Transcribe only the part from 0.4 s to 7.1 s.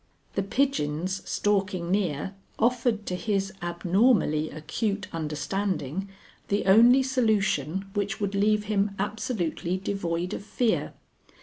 pigeons stalking near offered to his abnormally acute understanding the only